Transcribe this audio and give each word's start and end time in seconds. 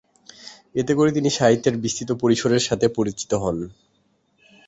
এতে 0.75 0.91
করে 0.93 1.09
তিনি 1.11 1.29
সাহিত্যের 1.29 1.75
বিস্তৃত 1.77 2.09
পরিসরের 2.21 2.61
সাথে 2.61 2.85
পরিচিত 2.97 3.31
হন। 3.43 3.57